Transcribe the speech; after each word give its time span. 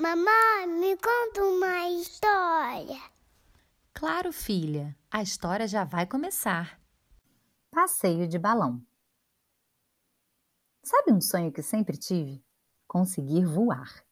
Mamãe, 0.00 0.66
me 0.66 0.96
conta 0.96 1.44
uma 1.44 1.90
história. 1.90 2.98
Claro, 3.92 4.32
filha, 4.32 4.96
a 5.10 5.22
história 5.22 5.68
já 5.68 5.84
vai 5.84 6.06
começar. 6.06 6.80
Passeio 7.70 8.26
de 8.26 8.38
balão. 8.38 8.82
Sabe 10.82 11.12
um 11.12 11.20
sonho 11.20 11.52
que 11.52 11.62
sempre 11.62 11.98
tive? 11.98 12.42
Conseguir 12.88 13.44
voar. 13.44 14.02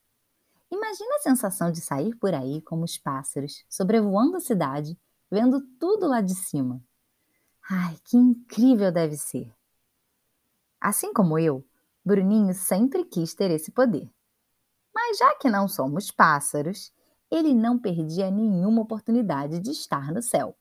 Imagina 0.71 1.17
a 1.17 1.21
sensação 1.21 1.73
de 1.73 1.81
sair 1.81 2.15
por 2.17 2.35
aí 2.35 2.61
como 2.61 2.85
os 2.85 2.99
pássaros, 2.99 3.65
sobrevoando 3.67 4.37
a 4.37 4.41
cidade, 4.41 4.95
vendo 5.31 5.59
tudo 5.81 6.07
lá 6.07 6.21
de 6.21 6.35
cima. 6.35 6.85
Ai, 7.67 7.97
que 8.05 8.19
incrível 8.19 8.93
deve 8.93 9.17
ser! 9.17 9.51
Assim 10.79 11.15
como 11.15 11.39
eu, 11.39 11.67
Bruninho 12.05 12.53
sempre 12.53 13.07
quis 13.07 13.33
ter 13.33 13.51
esse 13.51 13.71
poder. 13.71 14.13
Mas 15.09 15.17
já 15.17 15.35
que 15.37 15.49
não 15.49 15.67
somos 15.67 16.11
pássaros, 16.11 16.93
ele 17.31 17.55
não 17.55 17.79
perdia 17.79 18.31
nenhuma 18.31 18.83
oportunidade 18.83 19.59
de 19.59 19.71
estar 19.71 20.13
no 20.13 20.21
céu. 20.21 20.55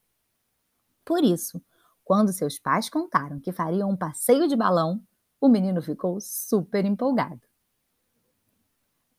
Por 1.03 1.21
isso, 1.21 1.61
quando 2.01 2.31
seus 2.31 2.57
pais 2.57 2.89
contaram 2.89 3.41
que 3.41 3.51
fariam 3.51 3.89
um 3.89 3.97
passeio 3.97 4.47
de 4.47 4.55
balão, 4.55 5.05
o 5.41 5.49
menino 5.49 5.81
ficou 5.81 6.17
super 6.21 6.85
empolgado. 6.85 7.41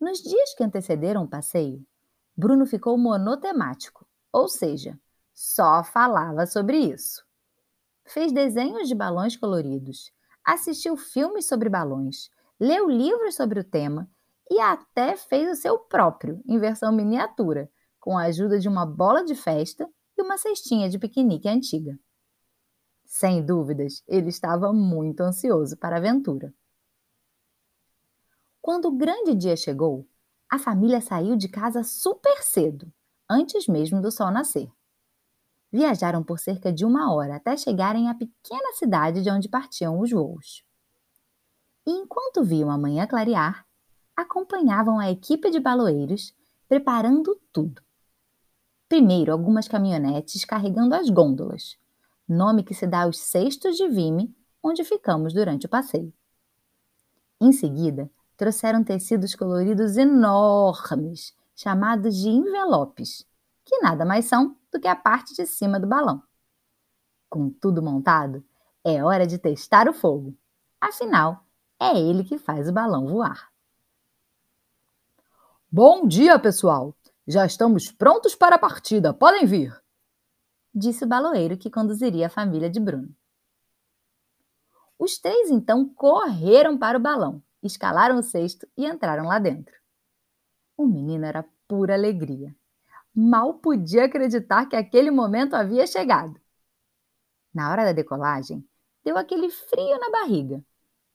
Nos 0.00 0.22
dias 0.22 0.54
que 0.54 0.64
antecederam 0.64 1.24
o 1.24 1.28
passeio, 1.28 1.86
Bruno 2.34 2.64
ficou 2.64 2.96
monotemático, 2.96 4.08
ou 4.32 4.48
seja, 4.48 4.98
só 5.34 5.84
falava 5.84 6.46
sobre 6.46 6.78
isso. 6.78 7.22
Fez 8.06 8.32
desenhos 8.32 8.88
de 8.88 8.94
balões 8.94 9.36
coloridos, 9.36 10.10
assistiu 10.42 10.96
filmes 10.96 11.46
sobre 11.46 11.68
balões, 11.68 12.30
leu 12.58 12.88
livros 12.88 13.34
sobre 13.34 13.60
o 13.60 13.64
tema 13.64 14.10
e 14.50 14.60
até 14.60 15.16
fez 15.16 15.50
o 15.50 15.60
seu 15.60 15.78
próprio, 15.78 16.42
em 16.46 16.58
versão 16.58 16.92
miniatura, 16.92 17.70
com 18.00 18.16
a 18.16 18.24
ajuda 18.24 18.58
de 18.58 18.68
uma 18.68 18.86
bola 18.86 19.24
de 19.24 19.34
festa 19.34 19.88
e 20.16 20.22
uma 20.22 20.38
cestinha 20.38 20.88
de 20.88 20.98
piquenique 20.98 21.48
antiga. 21.48 21.98
Sem 23.04 23.44
dúvidas, 23.44 24.02
ele 24.06 24.28
estava 24.28 24.72
muito 24.72 25.20
ansioso 25.22 25.76
para 25.76 25.96
a 25.96 25.98
aventura. 25.98 26.52
Quando 28.60 28.88
o 28.88 28.96
grande 28.96 29.34
dia 29.34 29.56
chegou, 29.56 30.06
a 30.50 30.58
família 30.58 31.00
saiu 31.00 31.36
de 31.36 31.48
casa 31.48 31.82
super 31.82 32.42
cedo, 32.42 32.92
antes 33.28 33.66
mesmo 33.66 34.00
do 34.00 34.10
sol 34.10 34.30
nascer. 34.30 34.70
Viajaram 35.70 36.22
por 36.22 36.38
cerca 36.38 36.72
de 36.72 36.84
uma 36.84 37.14
hora 37.14 37.36
até 37.36 37.56
chegarem 37.56 38.08
à 38.08 38.14
pequena 38.14 38.72
cidade 38.74 39.22
de 39.22 39.30
onde 39.30 39.48
partiam 39.48 40.00
os 40.00 40.10
voos. 40.10 40.64
E 41.86 41.90
enquanto 41.90 42.44
viam 42.44 42.70
a 42.70 42.78
manhã 42.78 43.06
clarear, 43.06 43.67
acompanhavam 44.18 44.98
a 44.98 45.08
equipe 45.08 45.48
de 45.48 45.60
baloeiros 45.60 46.34
preparando 46.68 47.40
tudo. 47.52 47.80
Primeiro, 48.88 49.32
algumas 49.32 49.68
caminhonetes 49.68 50.44
carregando 50.44 50.96
as 50.96 51.08
gôndolas, 51.08 51.78
nome 52.28 52.64
que 52.64 52.74
se 52.74 52.84
dá 52.84 53.02
aos 53.02 53.16
cestos 53.16 53.76
de 53.76 53.86
vime 53.86 54.34
onde 54.60 54.82
ficamos 54.82 55.32
durante 55.32 55.66
o 55.66 55.68
passeio. 55.68 56.12
Em 57.40 57.52
seguida, 57.52 58.10
trouxeram 58.36 58.82
tecidos 58.82 59.36
coloridos 59.36 59.96
enormes, 59.96 61.32
chamados 61.54 62.16
de 62.16 62.28
envelopes, 62.28 63.24
que 63.64 63.78
nada 63.78 64.04
mais 64.04 64.24
são 64.24 64.56
do 64.72 64.80
que 64.80 64.88
a 64.88 64.96
parte 64.96 65.32
de 65.32 65.46
cima 65.46 65.78
do 65.78 65.86
balão. 65.86 66.20
Com 67.30 67.50
tudo 67.50 67.80
montado, 67.80 68.44
é 68.84 69.04
hora 69.04 69.28
de 69.28 69.38
testar 69.38 69.88
o 69.88 69.92
fogo. 69.92 70.36
Afinal, 70.80 71.44
é 71.80 71.96
ele 71.96 72.24
que 72.24 72.36
faz 72.36 72.68
o 72.68 72.72
balão 72.72 73.06
voar. 73.06 73.47
Bom 75.70 76.08
dia, 76.08 76.38
pessoal! 76.38 76.96
Já 77.26 77.44
estamos 77.44 77.92
prontos 77.92 78.34
para 78.34 78.56
a 78.56 78.58
partida, 78.58 79.12
podem 79.12 79.44
vir! 79.44 79.78
Disse 80.74 81.04
o 81.04 81.06
baloeiro 81.06 81.58
que 81.58 81.68
conduziria 81.68 82.28
a 82.28 82.30
família 82.30 82.70
de 82.70 82.80
Bruno. 82.80 83.14
Os 84.98 85.18
três 85.18 85.50
então 85.50 85.86
correram 85.86 86.78
para 86.78 86.96
o 86.96 87.00
balão, 87.00 87.42
escalaram 87.62 88.16
o 88.16 88.22
cesto 88.22 88.66
e 88.78 88.86
entraram 88.86 89.26
lá 89.26 89.38
dentro. 89.38 89.74
O 90.74 90.86
menino 90.86 91.26
era 91.26 91.44
pura 91.68 91.92
alegria. 91.92 92.56
Mal 93.14 93.52
podia 93.52 94.06
acreditar 94.06 94.70
que 94.70 94.74
aquele 94.74 95.10
momento 95.10 95.52
havia 95.52 95.86
chegado. 95.86 96.40
Na 97.52 97.70
hora 97.70 97.84
da 97.84 97.92
decolagem, 97.92 98.66
deu 99.04 99.18
aquele 99.18 99.50
frio 99.50 99.98
na 99.98 100.10
barriga, 100.10 100.64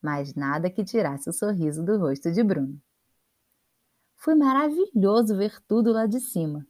mas 0.00 0.32
nada 0.32 0.70
que 0.70 0.84
tirasse 0.84 1.28
o 1.28 1.32
sorriso 1.32 1.84
do 1.84 1.98
rosto 1.98 2.30
de 2.30 2.44
Bruno. 2.44 2.80
Foi 4.24 4.34
maravilhoso 4.34 5.36
ver 5.36 5.60
tudo 5.68 5.92
lá 5.92 6.06
de 6.06 6.18
cima. 6.18 6.66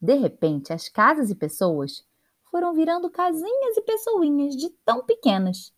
De 0.00 0.14
repente, 0.14 0.72
as 0.72 0.88
casas 0.88 1.28
e 1.28 1.34
pessoas 1.34 2.02
foram 2.50 2.72
virando 2.72 3.10
casinhas 3.10 3.76
e 3.76 3.82
pessoinhas 3.82 4.56
de 4.56 4.70
tão 4.82 5.04
pequenas. 5.04 5.70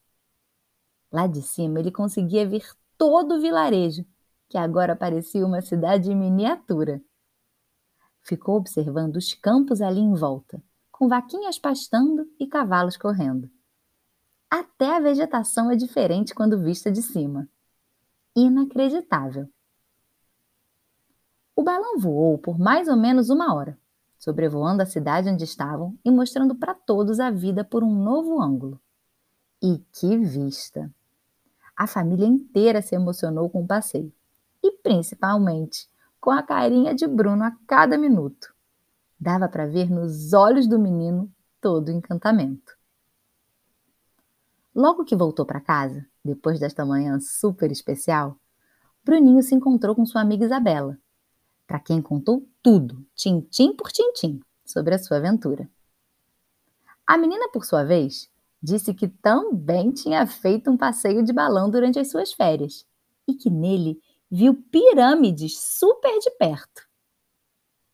Lá 1.11 1.27
de 1.27 1.43
cima 1.43 1.81
ele 1.81 1.91
conseguia 1.91 2.49
ver 2.49 2.65
todo 2.97 3.35
o 3.35 3.41
vilarejo, 3.41 4.07
que 4.49 4.57
agora 4.57 4.95
parecia 4.95 5.45
uma 5.45 5.61
cidade 5.61 6.13
em 6.13 6.15
miniatura. 6.15 7.03
Ficou 8.23 8.55
observando 8.55 9.17
os 9.17 9.35
campos 9.35 9.83
ali 9.83 9.99
em 9.99 10.15
volta, 10.15 10.63
com 10.93 11.09
vaquinhas 11.09 11.59
pastando 11.59 12.25
e 12.39 12.47
cavalos 12.47 12.97
correndo. 12.97 13.51
Até 14.49 14.95
a 14.95 15.01
vegetação 15.01 15.73
é 15.73 15.75
diferente 15.75 16.33
quando 16.33 16.63
vista 16.63 16.89
de 16.89 17.03
cima. 17.03 17.49
Inacreditável. 18.37 19.49
Balão 21.65 21.99
voou 21.99 22.37
por 22.37 22.59
mais 22.59 22.89
ou 22.89 22.97
menos 22.97 23.31
uma 23.31 23.55
hora, 23.55 23.79
sobrevoando 24.19 24.83
a 24.83 24.87
cidade 24.87 25.31
onde 25.31 25.45
estavam 25.45 25.99
e 26.05 26.11
mostrando 26.11 26.55
para 26.55 26.75
todos 26.75 27.19
a 27.19 27.31
vida 27.31 27.65
por 27.65 27.83
um 27.83 27.91
novo 27.91 28.41
ângulo. 28.41 28.79
E 29.63 29.83
que 29.93 30.19
vista! 30.19 30.93
A 31.75 31.87
família 31.87 32.27
inteira 32.27 32.83
se 32.83 32.95
emocionou 32.95 33.49
com 33.49 33.63
o 33.63 33.67
passeio, 33.67 34.13
e 34.63 34.73
principalmente 34.73 35.89
com 36.21 36.31
a 36.31 36.43
carinha 36.43 36.95
de 36.95 37.07
Bruno 37.07 37.45
a 37.45 37.53
cada 37.67 37.97
minuto. 37.97 38.55
Dava 39.19 39.49
para 39.49 39.67
ver 39.67 39.91
nos 39.91 40.33
olhos 40.35 40.67
do 40.67 40.79
menino 40.79 41.33
todo 41.61 41.89
o 41.89 41.93
encantamento. 41.93 42.77
Logo 44.75 45.05
que 45.05 45.17
voltou 45.17 45.47
para 45.47 45.61
casa, 45.61 46.05
depois 46.23 46.61
desta 46.61 46.85
manhã 46.85 47.19
super 47.21 47.73
especial, 47.73 48.37
Bruninho 49.03 49.43
se 49.43 49.55
encontrou 49.55 49.95
com 49.95 50.05
sua 50.05 50.21
amiga 50.21 50.45
Isabela 50.45 50.99
para 51.67 51.81
quem 51.81 52.01
contou 52.01 52.47
tudo, 52.63 53.07
tintim 53.15 53.75
por 53.75 53.91
tintim, 53.91 54.41
sobre 54.65 54.95
a 54.95 54.99
sua 54.99 55.19
aventura. 55.19 55.69
A 57.07 57.17
menina, 57.19 57.49
por 57.51 57.65
sua 57.65 57.85
vez, 57.85 58.31
disse 58.63 58.95
que 58.95 59.09
também 59.09 59.91
tinha 59.91 60.27
feito 60.27 60.71
um 60.71 60.77
passeio 60.77 61.23
de 61.23 61.33
balão 61.33 61.71
durante 61.71 61.99
as 61.99 62.11
suas 62.11 62.33
férias 62.33 62.87
e 63.29 63.35
que 63.35 63.51
nele 63.51 64.01
viu 64.31 64.55
pirâmides 64.55 65.59
super 65.59 66.19
de 66.19 66.31
perto. 66.33 66.83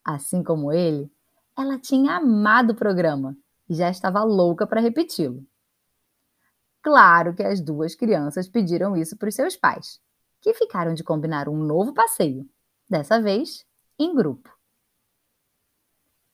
Assim 0.05 0.43
como 0.43 0.73
ele, 0.73 1.11
ela 1.59 1.79
tinha 1.79 2.17
amado 2.17 2.71
o 2.71 2.77
programa 2.77 3.37
e 3.69 3.75
já 3.75 3.91
estava 3.91 4.23
louca 4.23 4.67
para 4.67 4.81
repeti-lo. 4.81 5.45
Claro 6.83 7.35
que 7.35 7.43
as 7.43 7.61
duas 7.61 7.95
crianças 7.95 8.49
pediram 8.49 8.97
isso 8.97 9.17
para 9.17 9.29
os 9.29 9.35
seus 9.35 9.57
pais, 9.57 10.01
que 10.41 10.55
ficaram 10.55 10.95
de 10.95 11.05
combinar 11.05 11.49
um 11.49 11.57
novo 11.57 11.93
passeio 11.93 12.49
dessa 12.91 13.23
vez 13.23 13.65
em 13.97 14.15
grupo. 14.15 14.53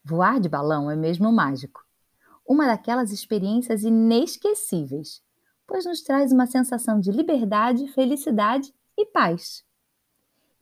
Voar 0.02 0.40
de 0.40 0.48
balão 0.48 0.90
é 0.90 0.96
mesmo 0.96 1.30
mágico. 1.30 1.84
Uma 2.48 2.66
daquelas 2.66 3.12
experiências 3.12 3.82
inesquecíveis, 3.82 5.22
pois 5.66 5.84
nos 5.84 6.00
traz 6.00 6.32
uma 6.32 6.46
sensação 6.46 6.98
de 6.98 7.10
liberdade, 7.10 7.88
felicidade 7.88 8.72
e 8.96 9.04
paz. 9.04 9.64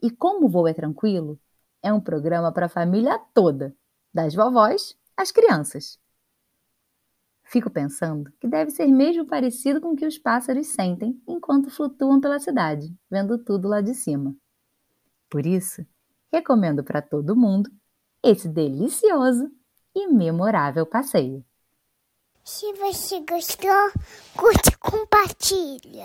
E 0.01 0.11
como 0.11 0.47
o 0.47 0.49
voo 0.49 0.67
é 0.67 0.73
tranquilo, 0.73 1.39
é 1.81 1.93
um 1.93 2.01
programa 2.01 2.51
para 2.51 2.65
a 2.65 2.69
família 2.69 3.17
toda, 3.33 3.73
das 4.13 4.33
vovós 4.33 4.97
às 5.15 5.31
crianças. 5.31 5.99
Fico 7.43 7.69
pensando 7.69 8.33
que 8.39 8.47
deve 8.47 8.71
ser 8.71 8.87
mesmo 8.87 9.25
parecido 9.27 9.79
com 9.79 9.89
o 9.89 9.95
que 9.95 10.05
os 10.05 10.17
pássaros 10.17 10.67
sentem 10.67 11.21
enquanto 11.27 11.69
flutuam 11.69 12.19
pela 12.19 12.39
cidade, 12.39 12.93
vendo 13.09 13.37
tudo 13.37 13.67
lá 13.67 13.81
de 13.81 13.93
cima. 13.93 14.35
Por 15.35 15.45
isso, 15.45 15.85
recomendo 16.31 16.81
para 16.81 17.01
todo 17.01 17.35
mundo 17.35 17.69
esse 18.23 18.47
delicioso 18.47 19.51
e 19.93 20.07
memorável 20.07 20.85
passeio. 20.85 21.43
Se 22.41 22.71
você 22.71 23.19
gostou, 23.19 23.91
curte 24.33 24.69
e 24.69 24.77
compartilha. 24.77 26.03